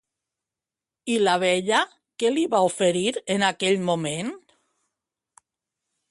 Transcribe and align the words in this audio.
I 1.15 1.17
la 1.25 1.33
vella, 1.43 1.81
què 2.23 2.31
li 2.35 2.45
va 2.53 2.61
oferir 2.69 3.05
en 3.35 3.45
aquell 3.49 3.77
moment? 3.91 4.33